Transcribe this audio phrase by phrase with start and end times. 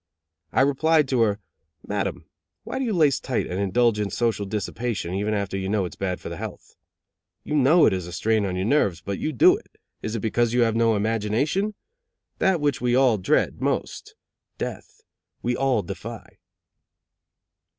[0.51, 1.39] I replied to her:
[1.85, 2.25] "Madam,
[2.63, 5.91] why do you lace tight and indulge in social dissipation even after you know it
[5.93, 6.75] is bad for the health?
[7.43, 9.79] You know it is a strain on your nerves, but you do it.
[10.01, 11.75] Is it because you have no imagination?
[12.39, 14.15] That which we all dread most
[14.57, 15.03] death
[15.43, 16.39] we all defy."